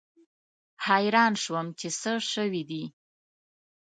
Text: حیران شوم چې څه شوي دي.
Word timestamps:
حیران 0.87 1.33
شوم 1.43 1.67
چې 1.79 1.87
څه 2.01 2.11
شوي 2.31 2.63
دي. 2.69 2.83